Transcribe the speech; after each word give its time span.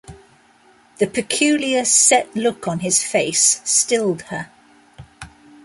The 0.97 1.05
peculiar 1.05 1.85
set 1.85 2.35
look 2.35 2.67
on 2.67 2.79
his 2.79 3.03
face 3.03 3.61
stilled 3.65 4.23
her. 4.23 4.49